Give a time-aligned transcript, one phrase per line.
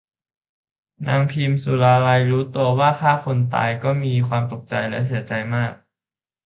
[1.07, 5.71] นางพิมสุราลัยรู้ตัวว่าฆ่าคนตายก็มีความตกใจและเสียใจมาก